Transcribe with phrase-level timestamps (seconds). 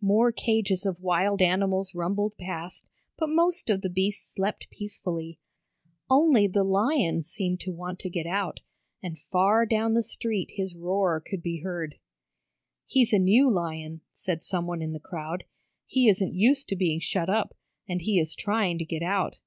[0.00, 2.88] More cages of wild animals rumbled past,
[3.18, 5.40] but most of the beasts slept peacefully.
[6.08, 8.60] Only the lion seemed to want to get out,
[9.02, 11.96] and far down the street his roar could be heard.
[12.86, 15.44] "He's a new lion," said someone in the crowd.
[15.84, 17.54] "He isn't used to being shut up,
[17.86, 19.38] and he is trying to get out."